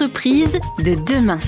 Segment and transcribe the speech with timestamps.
[0.00, 1.40] Entreprise de demain.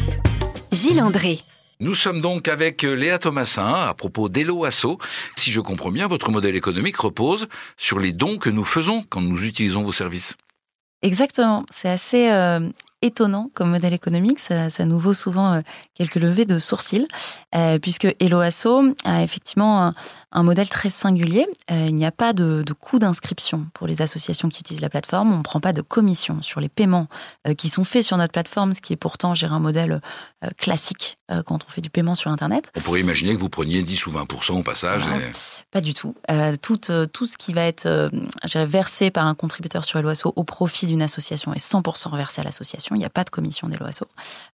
[0.73, 1.39] Gilles André.
[1.79, 4.99] Nous sommes donc avec Léa Thomasin à propos d'Elo Asso.
[5.37, 9.21] Si je comprends bien, votre modèle économique repose sur les dons que nous faisons quand
[9.21, 10.35] nous utilisons vos services.
[11.03, 11.65] Exactement.
[11.73, 12.69] C'est assez euh,
[13.03, 14.39] étonnant comme modèle économique.
[14.39, 15.61] Ça, nous vaut souvent euh,
[15.95, 17.07] quelques levées de sourcils,
[17.55, 19.93] euh, puisque Hello Asso a effectivement
[20.33, 21.47] un, modèle très singulier.
[21.69, 25.33] il n'y a pas de, coût d'inscription pour les associations qui utilisent la plateforme.
[25.33, 27.09] On ne prend pas de commission sur les paiements
[27.59, 30.01] qui sont faits sur notre plateforme, ce qui est pourtant gérer un modèle
[30.57, 32.73] classique quand on fait du paiement sur Internet.
[32.77, 35.03] On pourrait imaginer que vous preniez 10 ou 20% au passage.
[35.73, 36.15] Pas du tout.
[36.63, 36.79] tout,
[37.13, 38.11] tout ce qui va être
[38.55, 42.45] versé par un contributeur sur Hello Asso au profit d'une association est 100% versé à
[42.45, 42.90] l'association.
[42.95, 43.79] Il n'y a pas de commission des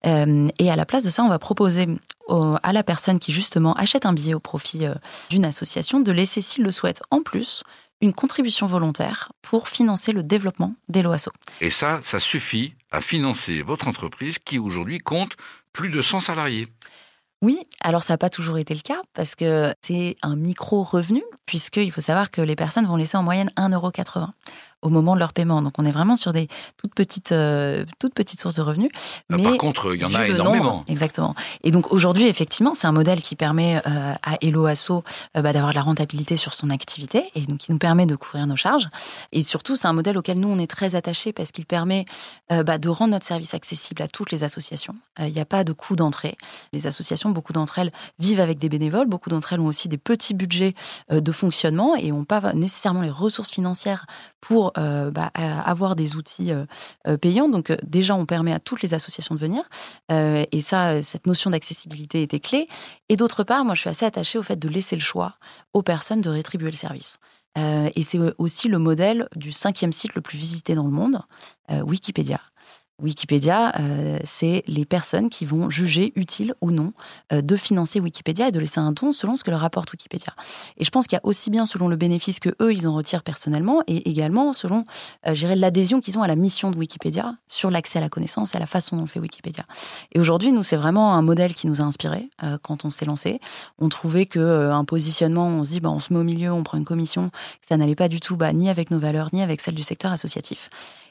[0.06, 1.88] Euh, et à la place de ça, on va proposer
[2.28, 4.95] à la personne qui justement achète un billet au profit euh,
[5.30, 7.62] d'une association de laisser, s'il le souhaite, en plus
[8.00, 11.30] une contribution volontaire pour financer le développement des LOASO.
[11.60, 15.37] Et ça, ça suffit à financer votre entreprise qui aujourd'hui compte
[15.73, 16.68] plus de 100 salariés.
[17.43, 21.93] Oui, alors ça n'a pas toujours été le cas parce que c'est un micro-revenu, puisqu'il
[21.93, 24.30] faut savoir que les personnes vont laisser en moyenne 1,80€
[24.82, 25.63] au moment de leur paiement.
[25.63, 28.91] Donc on est vraiment sur des toutes petites, euh, toutes petites sources de revenus.
[29.33, 30.85] Euh, mais Par contre, il y en a énormément.
[30.87, 31.35] exactement.
[31.63, 35.02] Et donc aujourd'hui, effectivement, c'est un modèle qui permet euh, à Hello Asso
[35.35, 38.46] bah, d'avoir de la rentabilité sur son activité et donc qui nous permet de couvrir
[38.46, 38.88] nos charges.
[39.33, 42.05] Et surtout, c'est un modèle auquel nous, on est très attachés parce qu'il permet
[42.51, 44.93] bah, de rendre notre service accessible à toutes les associations.
[45.18, 46.37] Il n'y a pas de coût d'entrée.
[46.73, 49.99] Les associations, beaucoup d'entre elles vivent avec des bénévoles, beaucoup d'entre elles ont aussi des
[49.99, 50.74] petits budgets
[51.11, 54.07] de fonctionnement et n'ont pas nécessairement les ressources financières
[54.40, 56.66] pour euh, bah, avoir des outils euh,
[57.07, 57.49] euh, payants.
[57.49, 59.63] Donc déjà, on permet à toutes les associations de venir.
[60.10, 62.68] et ça, cette notion d'accessibilité était clé.
[63.09, 65.34] Et d'autre part, moi, je suis assez attachée au fait de laisser le choix
[65.72, 67.19] aux personnes de rétribuer le service.
[67.56, 71.21] et c'est aussi le modèle du cinquième site le plus visité dans le monde,
[71.71, 72.41] Wikipédia.
[73.03, 76.94] Wikipédia, euh, c'est les personnes qui vont juger utile ou non
[77.31, 80.33] euh, de financer Wikipédia et de laisser un don selon ce que leur rapporte Wikipédia.
[80.79, 82.95] Et je pense qu'il y a aussi bien selon le bénéfice que eux ils en
[82.95, 84.87] retirent personnellement et également selon,
[85.27, 88.56] euh, l'adhésion qu'ils ont à la mission de Wikipédia sur l'accès à la connaissance et
[88.56, 89.65] à la façon dont on fait Wikipédia.
[90.12, 92.31] Et aujourd'hui, nous, c'est vraiment un modèle qui nous a inspiré
[92.62, 93.41] quand on s'est lancé.
[93.79, 96.62] On trouvait que un positionnement, on se dit, bah, on se met au milieu, on
[96.62, 97.31] prend une commission,
[97.61, 100.12] ça n'allait pas du tout, bah, ni avec nos valeurs, ni avec celles du secteur
[100.12, 100.71] associatif.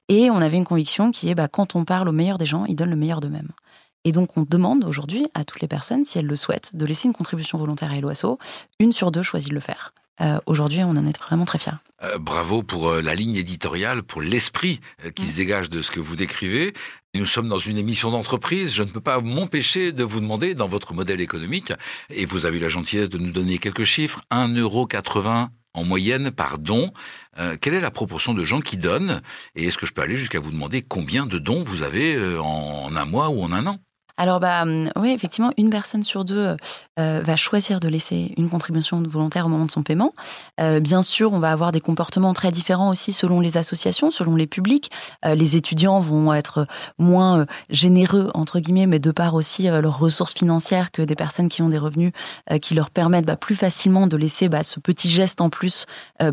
[0.10, 2.66] Et on avait une conviction qui est, bah, quand on parle au meilleur des gens,
[2.66, 3.52] ils donnent le meilleur d'eux-mêmes.
[4.04, 7.08] Et donc, on demande aujourd'hui à toutes les personnes, si elles le souhaitent, de laisser
[7.08, 8.38] une contribution volontaire à l'OASO.
[8.80, 9.94] Une sur deux choisit de le faire.
[10.22, 11.74] Euh, aujourd'hui, on en est vraiment très fiers.
[12.04, 14.80] Euh, bravo pour euh, la ligne éditoriale, pour l'esprit
[15.16, 15.26] qui mm.
[15.26, 16.74] se dégage de ce que vous décrivez.
[17.16, 18.74] Nous sommes dans une émission d'entreprise.
[18.74, 21.74] Je ne peux pas m'empêcher de vous demander, dans votre modèle économique,
[22.10, 26.58] et vous avez eu la gentillesse de nous donner quelques chiffres, 1,80€ en moyenne par
[26.58, 26.92] don.
[27.38, 29.22] Euh, quelle est la proportion de gens qui donnent?
[29.56, 32.42] Et est-ce que je peux aller jusqu'à vous demander combien de dons vous avez euh,
[32.42, 33.80] en un mois ou en un an?
[34.18, 36.56] Alors, bah, hum, oui, effectivement, une personne sur deux
[36.98, 40.14] euh, va choisir de laisser une contribution volontaire au moment de son paiement.
[40.62, 44.38] Euh, bien sûr, on va avoir des comportements très différents aussi selon les associations, selon
[44.38, 44.90] les publics.
[45.26, 46.66] Euh, les étudiants vont être
[46.98, 51.62] moins généreux, entre guillemets, mais de part aussi leurs ressources financières que des personnes qui
[51.62, 52.14] ont des revenus
[52.62, 55.86] qui leur permettent bah, plus facilement de laisser bah, ce petit geste en plus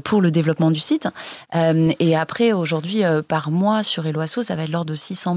[0.05, 1.09] pour le développement du site.
[1.55, 5.37] et après, aujourd'hui, par mois sur Eloasso, ça va être l'ordre de 600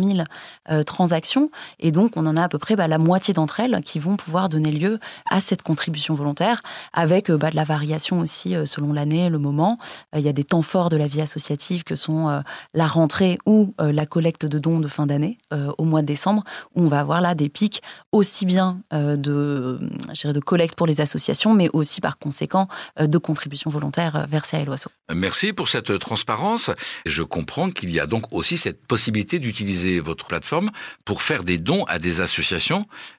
[0.68, 1.50] 000 transactions.
[1.80, 4.18] Et donc, on en a à peu près bah, la moitié d'entre elles qui vont
[4.18, 6.62] pouvoir donner lieu à cette contribution volontaire,
[6.94, 9.78] avec euh, bah, de la variation aussi euh, selon l'année, le moment.
[10.14, 12.44] Euh, il y a des temps forts de la vie associative que sont
[12.74, 15.38] la rentrée ou la collecte de dons de fin d'année
[15.78, 16.44] au mois de décembre,
[16.76, 17.82] où on va avoir là des pics
[18.12, 22.68] aussi bien de, de collecte pour les associations, mais aussi par conséquent
[23.00, 24.90] de contributions volontaires versées à Eloasso.
[25.14, 26.72] Merci pour cette transparence.
[27.06, 30.72] Je comprends qu'il y a donc aussi cette possibilité d'utiliser votre plateforme
[31.04, 32.25] pour faire des dons à des associations.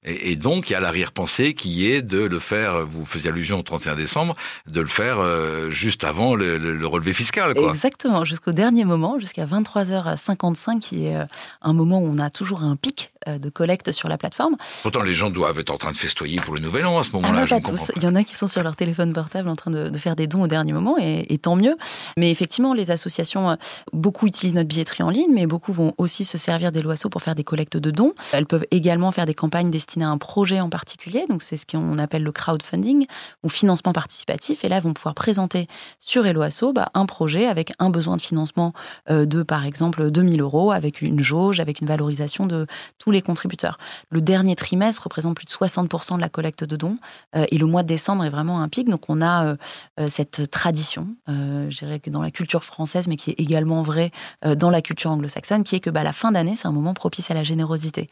[0.05, 3.63] Et, donc, il y a l'arrière-pensée qui est de le faire, vous faisiez allusion au
[3.63, 4.35] 31 décembre,
[4.67, 7.53] de le faire euh, juste avant le, relevé fiscal.
[7.57, 11.25] Exactement, jusqu'au dernier moment, jusqu'à 23h55, qui est euh,
[11.63, 14.57] un moment où on a toujours un pic de collecte sur la plateforme.
[14.83, 17.11] Pourtant, les gens doivent être en train de festoyer pour le nouvel an à ce
[17.13, 17.45] moment-là.
[17.45, 17.93] Ah, pas tous.
[17.97, 20.27] Il y en a qui sont sur leur téléphone portable en train de, faire des
[20.27, 21.77] dons au dernier moment, et, tant mieux.
[22.17, 23.57] Mais effectivement, les associations,
[23.93, 27.23] beaucoup utilisent notre billetterie en ligne, mais beaucoup vont aussi se servir des loiseaux pour
[27.23, 28.15] faire des collectes de dons.
[28.33, 31.25] Elles peuvent également faire des campagnes destinées à un projet en particulier.
[31.29, 33.07] Donc, c'est ce qu'on appelle le crowdfunding
[33.43, 34.65] ou financement participatif.
[34.65, 35.69] Et là, vont pouvoir présenter
[35.99, 38.73] sur Helloasso bah, un projet avec un besoin de financement
[39.11, 42.67] euh, de, par exemple, 2000 euros, avec une jauge, avec une valorisation de
[42.99, 43.79] tous les contributeurs.
[44.11, 46.99] Le dernier trimestre représente plus de 60% de la collecte de dons.
[47.35, 48.89] Euh, et le mois de décembre est vraiment un pic.
[48.89, 53.31] Donc, on a euh, cette tradition, je dirais que dans la culture française, mais qui
[53.31, 54.11] est également vraie
[54.57, 57.31] dans la culture anglo-saxonne, qui est que bah, la fin d'année, c'est un moment propice
[57.31, 58.07] à la générosité.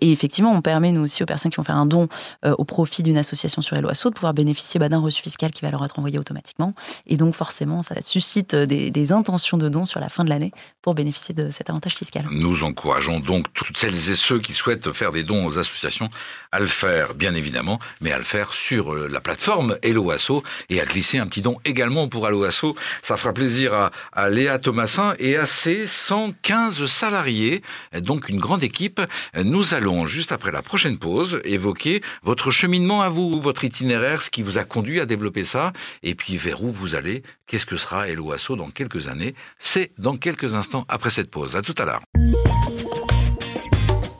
[0.00, 2.08] Et effectivement, on permet, nous aussi, aux personnes qui vont faire un don
[2.44, 5.62] euh, au profit d'une association sur Eloasso de pouvoir bénéficier bah, d'un reçu fiscal qui
[5.62, 6.74] va leur être envoyé automatiquement.
[7.06, 10.52] Et donc, forcément, ça suscite euh, des, intentions de dons sur la fin de l'année
[10.82, 12.26] pour bénéficier de cet avantage fiscal.
[12.30, 16.10] Nous encourageons donc toutes celles et ceux qui souhaitent faire des dons aux associations
[16.52, 20.80] à le faire, bien évidemment, mais à le faire sur euh, la plateforme Eloasso et
[20.80, 22.76] à glisser un petit don également pour Eloasso.
[23.02, 27.62] Ça fera plaisir à, à Léa Thomasin et à ses 115 salariés,
[28.00, 29.00] donc une grande équipe.
[29.34, 34.30] Nous allons juste après la prochaine pause, évoquer votre cheminement à vous, votre itinéraire, ce
[34.30, 37.76] qui vous a conduit à développer ça, et puis vers où vous allez, qu'est-ce que
[37.76, 39.34] sera Eloasso dans quelques années.
[39.58, 41.56] C'est dans quelques instants après cette pause.
[41.56, 42.02] À tout à l'heure.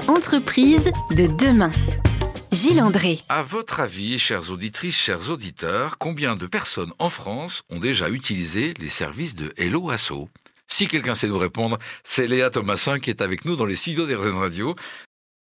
[0.07, 1.71] Entreprise de demain.
[2.51, 3.21] Gilles André.
[3.29, 8.73] À votre avis, chères auditrices, chers auditeurs, combien de personnes en France ont déjà utilisé
[8.79, 9.91] les services de Hello
[10.71, 14.07] si quelqu'un sait nous répondre, c'est Léa Thomasin qui est avec nous dans les studios
[14.07, 14.77] d'RZN Radio.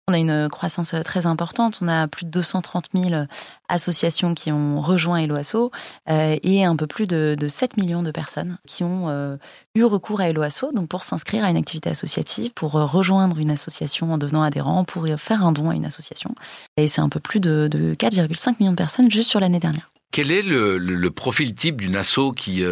[0.08, 1.80] On a une croissance euh, très importante.
[1.82, 3.24] On a plus de 230 000
[3.68, 5.68] associations qui ont rejoint Eloasso
[6.08, 9.36] euh, et un peu plus de, 7 millions de personnes qui ont euh,
[9.74, 14.12] eu recours à Eloasso donc pour s'inscrire à une activité associative, pour rejoindre une association
[14.12, 16.36] en devenant adhérent, pour faire un don à une association.
[16.76, 17.68] Et c'est un peu plus de,
[17.98, 19.90] 4,5 millions de personnes juste sur l'année dernière.
[20.12, 22.62] Quel est le, profil type d'une asso qui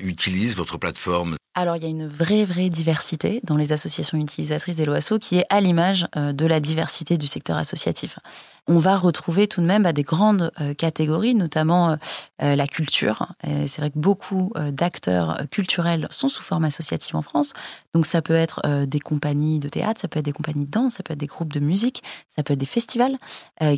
[0.00, 1.36] utilise votre plateforme?
[1.58, 5.38] Alors, il y a une vraie, vraie diversité dans les associations utilisatrices des LOASO qui
[5.38, 8.20] est à l'image euh, de la diversité du secteur associatif
[8.68, 11.96] on va retrouver tout de même à des grandes euh, catégories, notamment
[12.42, 13.26] euh, la culture.
[13.42, 17.52] C'est vrai que beaucoup d'acteurs culturels sont sous forme associative en France.
[17.94, 20.94] Donc ça peut être des compagnies de théâtre, ça peut être des compagnies de danse,
[20.94, 23.14] ça peut être des groupes de musique, ça peut être des festivals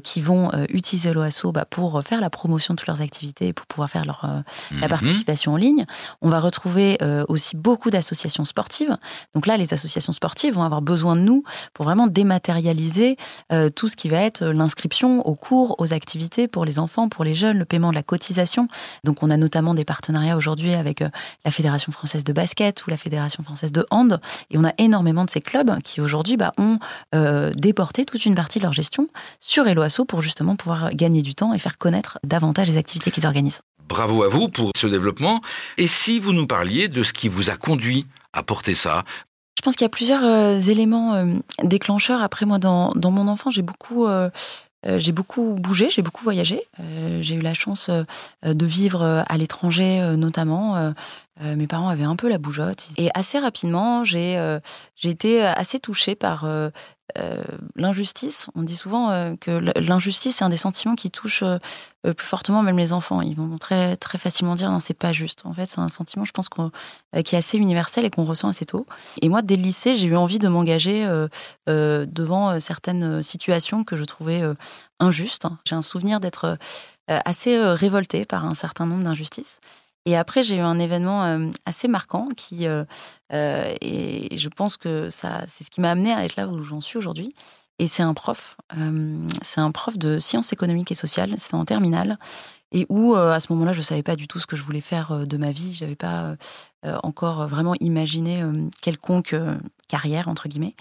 [0.02, 3.66] qui vont utiliser l'OASO bah, pour faire la promotion de toutes leurs activités et pour
[3.66, 4.26] pouvoir faire leur,
[4.70, 4.88] la mhm.
[4.88, 5.86] participation en ligne.
[6.20, 6.98] On va retrouver
[7.28, 8.96] aussi beaucoup d'associations sportives.
[9.34, 11.44] Donc là, les associations sportives vont avoir besoin de nous
[11.74, 13.16] pour vraiment dématérialiser
[13.74, 17.34] tout ce qui va être l'inscription aux cours, aux activités pour les enfants, pour les
[17.34, 18.68] jeunes, le paiement de la cotisation.
[19.04, 21.08] Donc on a notamment des partenariats aujourd'hui avec euh,
[21.44, 24.20] la Fédération française de basket ou la Fédération française de hand.
[24.50, 26.78] Et on a énormément de ces clubs qui aujourd'hui bah, ont
[27.14, 29.08] euh, déporté toute une partie de leur gestion
[29.38, 33.26] sur Eloasso pour justement pouvoir gagner du temps et faire connaître davantage les activités qu'ils
[33.26, 33.60] organisent.
[33.90, 35.42] Bravo à vous pour ce développement.
[35.76, 39.04] Et si vous nous parliez de ce qui vous a conduit à porter ça,
[39.58, 41.22] je pense qu'il y a plusieurs euh, éléments
[41.62, 42.22] déclencheurs.
[42.22, 44.06] Après, moi, dans, mon enfant, j'ai beaucoup
[44.86, 46.62] euh, j'ai beaucoup bougé, j'ai beaucoup voyagé.
[46.80, 48.04] Euh, j'ai eu la chance euh,
[48.44, 50.92] de vivre à l'étranger notamment.
[51.40, 52.88] mes parents avaient un peu la bougeotte.
[52.96, 54.38] Et assez rapidement, j'ai
[55.04, 56.46] été assez touchée par
[57.18, 57.42] euh,
[57.76, 61.58] l'injustice, on dit souvent euh, que l'injustice, c'est un des sentiments qui touche euh,
[62.14, 63.20] plus fortement même les enfants.
[63.22, 65.42] Ils vont très, très facilement dire non, c'est pas juste.
[65.44, 68.64] En fait, c'est un sentiment, je pense, qui est assez universel et qu'on ressent assez
[68.64, 68.86] tôt.
[69.20, 71.06] Et moi, dès le lycée, j'ai eu envie de m'engager
[71.66, 74.42] devant certaines situations que je trouvais
[74.98, 75.46] injustes.
[75.66, 76.56] J'ai un souvenir d'être
[77.06, 79.60] assez révoltée par un certain nombre d'injustices.
[80.06, 82.84] Et après, j'ai eu un événement euh, assez marquant qui, euh,
[83.32, 86.62] euh, et je pense que ça, c'est ce qui m'a amené à être là où
[86.62, 87.30] j'en suis aujourd'hui.
[87.78, 88.58] Et c'est un prof,
[89.40, 91.32] c'est un prof de sciences économiques et sociales.
[91.38, 92.18] C'était en terminale
[92.72, 95.26] et où à ce moment-là, je savais pas du tout ce que je voulais faire
[95.26, 95.72] de ma vie.
[95.74, 96.36] J'avais pas
[96.84, 98.44] encore vraiment imaginé
[98.82, 99.34] quelconque
[99.88, 100.74] carrière entre guillemets.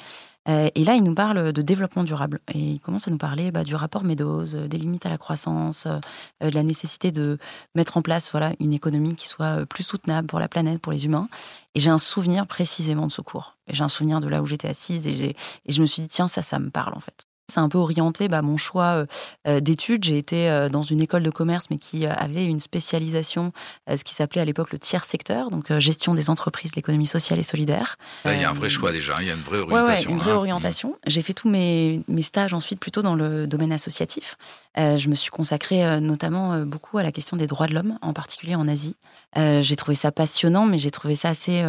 [0.49, 2.39] Euh, et là, il nous parle de développement durable.
[2.53, 5.17] Et il commence à nous parler bah, du rapport Meadows, euh, des limites à la
[5.17, 5.99] croissance, euh,
[6.41, 7.37] de la nécessité de
[7.75, 11.05] mettre en place voilà, une économie qui soit plus soutenable pour la planète, pour les
[11.05, 11.29] humains.
[11.75, 13.57] Et j'ai un souvenir précisément de ce cours.
[13.67, 16.27] J'ai un souvenir de là où j'étais assise et, et je me suis dit, tiens,
[16.27, 17.28] ça, ça me parle en fait.
[17.49, 19.05] C'est un peu orienté bah, mon choix euh,
[19.47, 20.03] euh, d'études.
[20.03, 23.51] J'ai été euh, dans une école de commerce, mais qui avait une spécialisation,
[23.93, 27.43] ce qui s'appelait à l'époque le tiers secteur, donc gestion des entreprises, l'économie sociale et
[27.43, 27.97] solidaire.
[28.25, 30.09] il y a un vrai choix déjà, il y a une vraie orientation.
[30.09, 30.35] Ouais, une vraie hein.
[30.35, 30.97] orientation.
[31.07, 34.37] J'ai fait tous mes, mes, stages ensuite plutôt dans le domaine associatif.
[34.75, 38.55] je me suis consacrée notamment beaucoup à la question des droits de l'homme, en particulier
[38.55, 38.95] en Asie.
[39.35, 41.63] j'ai trouvé ça passionnant, mais j'ai trouvé ça assez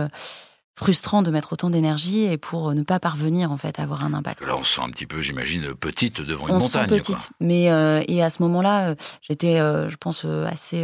[0.81, 4.15] frustrant de mettre autant d'énergie et pour ne pas parvenir en fait à avoir un
[4.15, 4.47] impact.
[4.47, 6.69] Là, on se sent un petit peu, j'imagine, petite devant une on montagne.
[6.69, 7.65] Se sent petite, mais
[8.09, 10.83] et à ce moment-là, j'étais, je pense, assez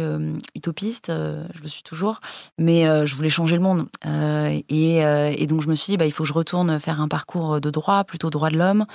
[0.53, 1.07] utopiste.
[1.07, 2.19] je le suis toujours,
[2.59, 3.87] mais je voulais changer le monde.
[4.69, 7.07] Et, et, donc je me suis dit, bah, il faut que je retourne faire un
[7.07, 8.85] parcours de droit, plutôt droit de l'homme,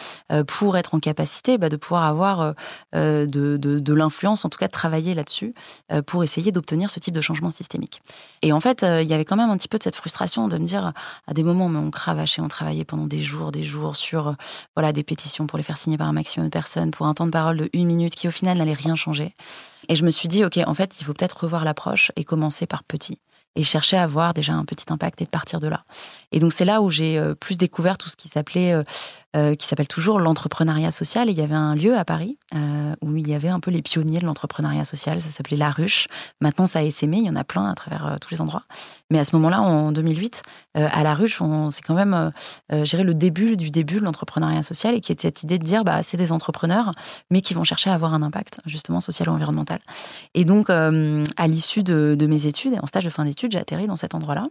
[0.46, 2.54] pour être en capacité bah, de pouvoir avoir
[2.92, 5.52] de, de, de l'influence, en tout cas de travailler là-dessus,
[6.06, 8.02] pour essayer d'obtenir ce type de changement systémique.
[8.42, 10.58] Et en fait, il y avait quand même un petit peu de cette frustration de
[10.58, 10.91] me dire,
[11.26, 14.34] à des moments, mais on cravachait, on travaillait pendant des jours, des jours sur
[14.76, 17.26] voilà des pétitions pour les faire signer par un maximum de personnes, pour un temps
[17.26, 19.34] de parole de une minute qui au final n'allait rien changer.
[19.88, 22.66] Et je me suis dit, ok, en fait, il faut peut-être revoir l'approche et commencer
[22.66, 23.20] par petit
[23.54, 25.84] et chercher à avoir déjà un petit impact et de partir de là.
[26.32, 28.82] Et donc c'est là où j'ai euh, plus découvert tout ce qui s'appelait, euh,
[29.36, 31.28] euh, qui s'appelle toujours l'entrepreneuriat social.
[31.28, 32.38] Et il y avait un lieu à Paris
[33.00, 35.20] où il y avait un peu les pionniers de l'entrepreneuriat social.
[35.20, 36.06] Ça s'appelait La Ruche.
[36.40, 38.64] Maintenant ça a essaimé, il y en a plein à travers tous les endroits.
[39.10, 40.42] Mais à ce moment-là, en 2008,
[40.74, 41.40] à La Ruche,
[41.70, 42.32] c'est quand même,
[42.72, 45.82] euh, le début du début de l'entrepreneuriat social et qui est cette idée de dire,
[45.82, 46.92] bah c'est des entrepreneurs,
[47.30, 49.80] mais qui vont chercher à avoir un impact justement social ou environnemental.
[50.34, 53.86] Et donc à l'issue de, de mes études, en stage de fin d'études j'ai atterri
[53.86, 54.46] dans cet endroit-là.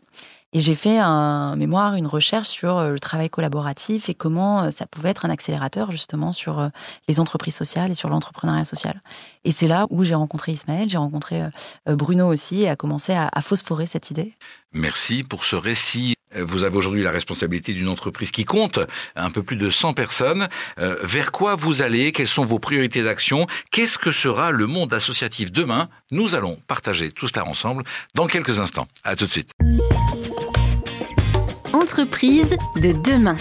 [0.53, 4.71] Et j'ai fait un mémoire, une recherche sur euh, le travail collaboratif et comment euh,
[4.71, 6.67] ça pouvait être un accélérateur justement sur euh,
[7.07, 9.01] les entreprises sociales et sur l'entrepreneuriat social.
[9.45, 11.41] Et c'est là où j'ai rencontré Ismaël, j'ai rencontré
[11.87, 14.33] Bruno aussi et a commencé à, phosphorer cette idée.
[14.73, 16.15] Merci pour ce récit.
[16.39, 18.79] Vous avez aujourd'hui la responsabilité d'une entreprise qui compte
[19.15, 20.47] un peu plus de 100 personnes.
[20.77, 22.11] vers quoi vous allez?
[22.11, 23.47] Quelles sont vos priorités d'action?
[23.71, 25.89] Qu'est-ce que sera le monde associatif demain?
[26.11, 27.83] Nous allons partager tout cela ensemble
[28.15, 28.87] dans quelques instants.
[29.03, 29.51] À tout de suite.
[31.73, 33.37] Entreprise de demain.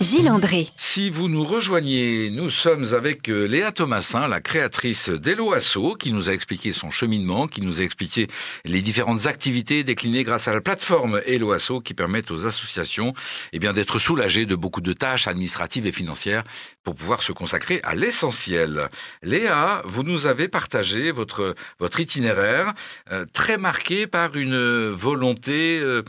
[0.00, 0.68] Gilles André.
[0.94, 6.12] Si vous nous rejoignez, nous sommes avec euh, Léa Thomasin, la créatrice d'Elo Asso, qui
[6.12, 8.28] nous a expliqué son cheminement, qui nous a expliqué
[8.64, 13.12] les différentes activités déclinées grâce à la plateforme Hello Asso qui permettent aux associations
[13.52, 16.44] eh bien, d'être soulagées de beaucoup de tâches administratives et financières
[16.84, 18.88] pour pouvoir se consacrer à l'essentiel.
[19.22, 21.56] Léa, vous nous avez partagé votre,
[21.98, 22.74] itinéraire
[23.10, 26.02] euh, très marqué par une volonté euh,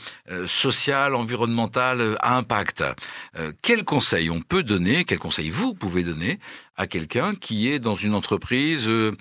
[0.45, 2.83] sociale, environnementale à impact.
[3.61, 6.39] quel conseils on peut donner, quels conseils vous pouvez donner
[6.75, 9.15] à quelqu'un qui est dans une entreprise euh,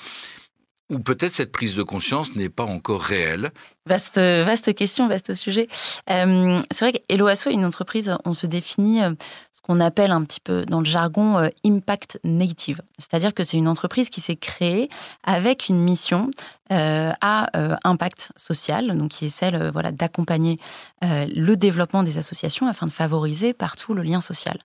[0.90, 3.52] où peut-être cette prise de conscience n'est pas encore réelle
[3.86, 5.68] Vaste, vaste question, vaste sujet.
[6.08, 9.10] Euh, c'est vrai qu'Eloasso est une entreprise, on se définit euh,
[9.52, 12.80] ce qu'on appelle un petit peu dans le jargon impact native.
[12.98, 14.88] C'est-à-dire que c'est une entreprise qui s'est créée
[15.22, 16.30] avec une mission
[16.72, 20.58] euh, à euh, impact social, donc qui est celle euh, voilà, d'accompagner
[21.02, 24.56] le développement des associations afin de favoriser partout le lien social.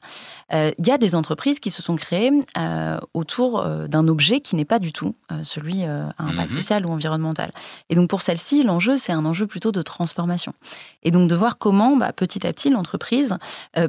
[0.54, 2.32] Il y a des entreprises qui se sont créées
[3.14, 6.56] autour d'un objet qui n'est pas du tout celui à impact mhm.
[6.56, 7.52] social ou environnemental.
[7.90, 10.54] Et donc pour celle-ci, l'enjeu, c'est un enjeu plutôt de transformation.
[11.04, 13.38] Et donc de voir comment, bah, petit à petit, l'entreprise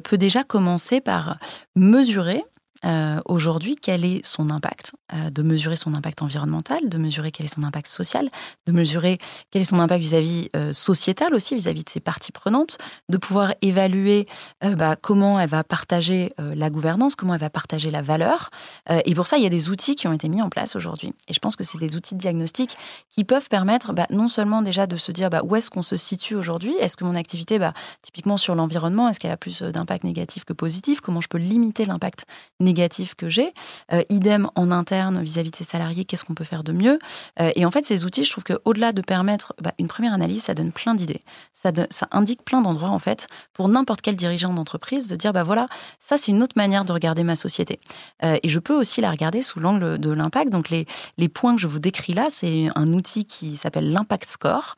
[0.04, 1.38] peut déjà commencer par
[1.74, 2.44] mesurer
[2.84, 7.46] euh, aujourd'hui quel est son impact, euh, de mesurer son impact environnemental, de mesurer quel
[7.46, 8.30] est son impact social,
[8.66, 9.18] de mesurer
[9.50, 13.54] quel est son impact vis-à-vis euh, sociétal aussi, vis-à-vis de ses parties prenantes, de pouvoir
[13.62, 14.26] évaluer
[14.62, 18.50] bah, comment elle va partager la gouvernance, comment elle va partager la valeur.
[18.88, 21.12] et pour ça, il y a des outils qui ont été mis en place aujourd'hui.
[21.28, 22.76] Et je pense que c'est des outils de diagnostic
[23.10, 25.96] qui peuvent permettre bah, non seulement déjà de se dire bah, où est-ce qu'on se
[25.96, 27.58] situe aujourd'hui, est-ce que mon activité,
[28.02, 31.84] typiquement sur l'environnement, est-ce qu'elle a plus d'impact négatif que positif, comment je peux limiter
[31.84, 32.26] l'impact
[32.60, 32.69] négatif
[33.16, 33.52] que j'ai.
[33.92, 36.98] Euh, idem en interne vis-à-vis de ses salariés, qu'est-ce qu'on peut faire de mieux?
[37.40, 40.44] Euh, Et en fait, ces outils, je trouve qu'au-delà de permettre bah, une première analyse,
[40.44, 41.22] ça donne plein d'idées.
[41.52, 45.42] Ça, ça, indique plein d'endroits, en fait, pour n'importe quel dirigeant d'entreprise, de dire, bah
[45.42, 47.80] voilà, ça, c'est une autre manière de regarder ma société.
[48.24, 50.50] Euh, et je peux aussi la regarder sous l'angle de l'impact.
[50.50, 50.86] Donc, les,
[51.18, 54.76] les points que je vous décris là, c'est un outil qui s'appelle l'Impact Score,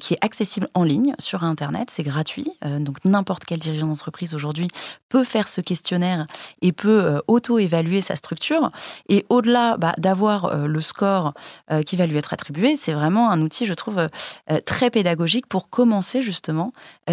[0.00, 1.90] qui est accessible en ligne sur Internet.
[1.90, 2.48] C'est gratuit.
[2.62, 4.68] donc, n'importe quel dirigeant d'entreprise aujourd'hui
[5.08, 6.26] peut faire ce questionnaire
[6.60, 8.70] et peut auto-évaluer sa structure.
[9.08, 11.32] Et au-delà bah, d'avoir euh, le score
[11.70, 15.46] euh, qui va lui être attribué, c'est vraiment un outil, je trouve, euh, très pédagogique
[15.46, 16.72] pour commencer justement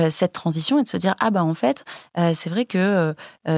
[0.10, 1.86] cette transition et de se dire ah bah en fait,
[2.34, 3.16] c'est vrai que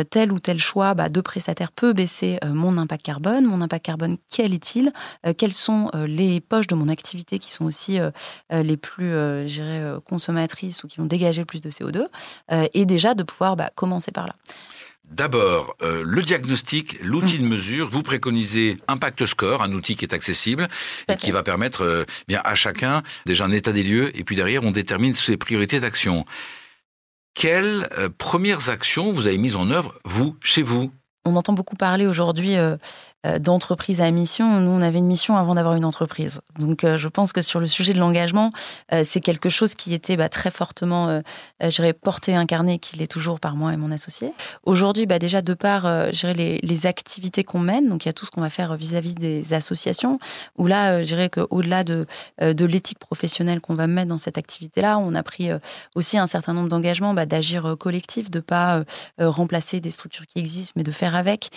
[0.09, 3.45] tel ou tel choix bah, de prestataire peut baisser mon impact carbone.
[3.45, 4.91] Mon impact carbone, quel est-il?
[5.37, 7.99] Quelles sont les poches de mon activité qui sont aussi
[8.51, 9.13] les plus,
[10.05, 12.07] consommatrices ou qui vont dégager plus de CO2
[12.73, 14.35] Et déjà de pouvoir bah, commencer par là.
[15.11, 17.89] D'abord, euh, le diagnostic, l'outil de mesure.
[17.89, 20.69] Vous préconisez Impact Score, un outil qui est accessible
[21.09, 24.17] et qui va permettre euh, bien à chacun déjà un état des lieux.
[24.17, 26.23] Et puis derrière, on détermine ses priorités d'action.
[27.33, 30.93] Quelles euh, premières actions vous avez mises en œuvre, vous, chez vous?
[31.25, 32.55] On entend beaucoup parler aujourd'hui
[33.39, 34.59] d'entreprise à mission.
[34.59, 36.41] Nous, on avait une mission avant d'avoir une entreprise.
[36.59, 38.51] Donc, je pense que sur le sujet de l'engagement,
[39.03, 41.21] c'est quelque chose qui était bah, très fortement,
[41.61, 44.33] je porté, incarné, qu'il est toujours par moi et mon associé.
[44.63, 45.89] Aujourd'hui, bah, déjà, de par
[46.23, 49.13] les, les activités qu'on mène, donc il y a tout ce qu'on va faire vis-à-vis
[49.13, 50.19] des associations,
[50.57, 52.05] où là, je dirais qu'au-delà de,
[52.41, 55.49] de l'éthique professionnelle qu'on va mettre dans cette activité-là, on a pris
[55.95, 58.83] aussi un certain nombre d'engagements bah, d'agir collectif, de pas
[59.19, 61.49] remplacer des structures qui existent, mais de faire avec.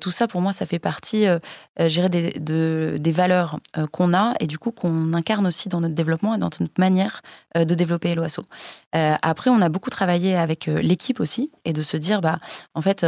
[0.00, 1.38] tout ça, pour moi, ça fait partie, euh,
[1.78, 3.58] des, de, des valeurs
[3.92, 7.22] qu'on a et du coup qu'on incarne aussi dans notre développement et dans notre manière
[7.54, 8.44] de développer Eloasso.
[8.92, 12.38] après, on a beaucoup travaillé avec l'équipe aussi et de se dire, bah,
[12.74, 13.06] en fait,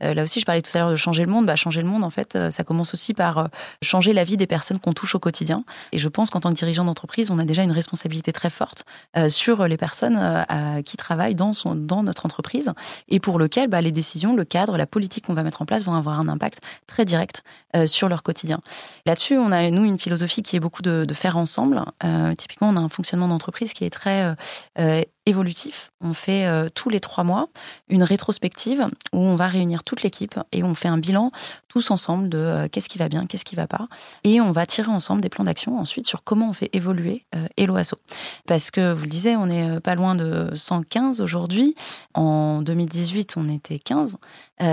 [0.00, 1.46] là aussi, je parlais tout à l'heure de changer le monde.
[1.46, 3.48] Bah, changer le monde, en fait, ça commence aussi par
[3.82, 5.64] changer la vie des personnes qu'on touche au quotidien.
[5.92, 8.84] Et je pense qu'en tant que dirigeant d'entreprise, on a déjà une responsabilité très forte
[9.28, 10.44] sur les personnes
[10.84, 12.72] qui travaillent dans, dans notre entreprise
[13.08, 15.84] et pour lequel bah, les décisions, le cadre, la politique qu'on va mettre en place
[15.84, 17.42] vont avoir un impact très direct
[17.76, 18.60] euh, sur leur quotidien.
[19.06, 21.82] Là-dessus, on a, nous, une philosophie qui est beaucoup de, faire ensemble.
[22.04, 24.34] Euh, typiquement, on a un fonctionnement d'entreprise qui est très
[24.78, 25.92] euh, évolutif.
[26.00, 27.48] On fait euh, tous les trois mois
[27.88, 31.30] une rétrospective où on va réunir toute l'équipe et on fait un bilan
[31.68, 33.88] tous ensemble de euh, qu'est-ce qui va bien, qu'est-ce qui va pas.
[34.24, 37.46] Et on va tirer ensemble des plans d'action ensuite sur comment on fait évoluer euh,
[37.56, 37.98] Eloasso.
[38.46, 41.74] Parce que, vous le disiez, on est pas loin de 115 aujourd'hui.
[42.14, 44.16] En 2018, on était 15.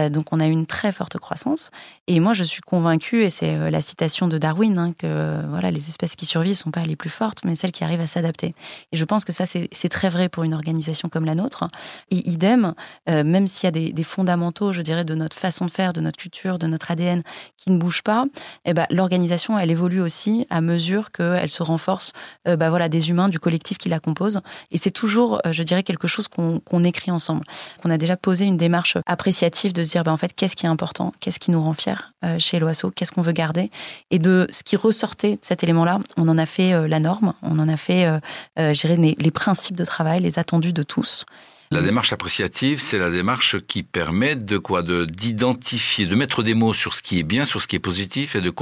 [0.09, 1.71] donc on a une très forte croissance.
[2.07, 5.89] Et moi, je suis convaincue, et c'est la citation de Darwin, hein, que voilà, les
[5.89, 8.55] espèces qui survivent ne sont pas les plus fortes, mais celles qui arrivent à s'adapter.
[8.91, 11.67] Et je pense que ça, c'est très vrai pour une organisation comme la nôtre.
[12.11, 12.73] Et idem,
[13.09, 16.01] euh, même s'il y a des, fondamentaux, je dirais, de notre façon de faire, de
[16.01, 17.21] notre culture, de notre ADN
[17.57, 18.25] qui ne bougent pas,
[18.65, 22.13] eh ben, l'organisation, elle évolue aussi à mesure qu'elle se renforce
[22.47, 24.41] euh, bah, voilà, des humains, du collectif qui la compose.
[24.71, 27.43] Et c'est toujours, euh, je dirais, quelque chose qu'on écrit ensemble.
[27.83, 30.65] On a déjà posé une démarche appréciative de se dire, bah, en fait, qu'est-ce qui
[30.65, 31.95] est important, qu'est-ce qui nous rend fiers
[32.39, 33.69] chez l'OASO, qu'est-ce qu'on veut garder.
[34.09, 37.59] Et de ce qui ressortait de cet élément-là, on en a fait la norme, on
[37.59, 38.19] en a fait,
[38.57, 41.25] les, les principes de travail, les attendu de tous.
[41.71, 44.83] La démarche appréciative, c'est la démarche qui permet de quoi?
[44.83, 47.79] De d'identifier, de mettre des mots sur ce qui est bien, sur ce qui est
[47.79, 48.53] positif, et de,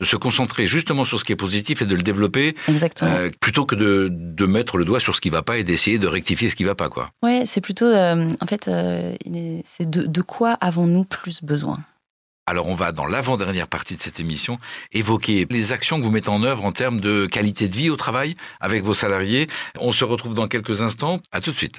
[0.00, 2.56] de se concentrer justement sur ce qui est positif et de le développer,
[3.02, 5.98] euh, plutôt que de, de, mettre le doigt sur ce qui va pas et d'essayer
[5.98, 7.10] de rectifier ce qui va pas, quoi.
[7.22, 9.14] Ouais, c'est plutôt, euh, en fait, euh,
[9.64, 11.78] c'est de, de quoi avons-nous plus besoin?
[12.50, 14.58] Alors on va dans l'avant-dernière partie de cette émission
[14.92, 17.96] évoquer les actions que vous mettez en œuvre en termes de qualité de vie au
[17.96, 19.46] travail avec vos salariés.
[19.78, 21.20] On se retrouve dans quelques instants.
[21.30, 21.78] À tout de suite.